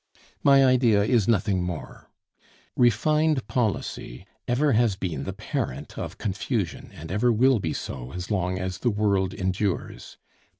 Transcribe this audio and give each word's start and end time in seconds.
My 0.41 0.65
idea 0.65 1.03
is 1.03 1.27
nothing 1.27 1.61
more. 1.61 2.09
Refined 2.75 3.45
policy 3.47 4.25
ever 4.47 4.71
has 4.71 4.95
been 4.95 5.25
the 5.25 5.31
parent 5.33 5.95
of 5.95 6.17
confusion, 6.17 6.89
and 6.95 7.11
ever 7.11 7.31
will 7.31 7.59
be 7.59 7.73
so, 7.73 8.11
as 8.11 8.31
long 8.31 8.57
as 8.57 8.79
the 8.79 8.89
world 8.89 9.31
endures. 9.31 10.17